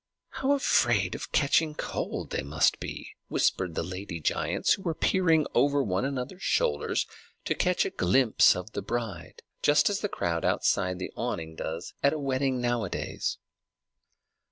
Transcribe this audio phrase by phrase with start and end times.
[0.29, 5.45] "How afraid of catching cold they must be!" whispered the giant ladies, who were peering
[5.53, 7.05] over one another's shoulders
[7.45, 11.93] to catch a glimpse of the bride, just as the crowd outside the awning does
[12.01, 13.37] at a wedding nowadays.